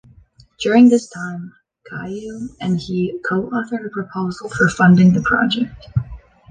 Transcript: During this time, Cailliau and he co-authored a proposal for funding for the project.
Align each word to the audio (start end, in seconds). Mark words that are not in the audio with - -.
During 0.59 0.89
this 0.89 1.07
time, 1.07 1.53
Cailliau 1.85 2.47
and 2.59 2.79
he 2.79 3.19
co-authored 3.29 3.85
a 3.85 3.89
proposal 3.91 4.49
for 4.49 4.67
funding 4.67 5.13
for 5.13 5.19
the 5.19 5.23
project. 5.25 5.89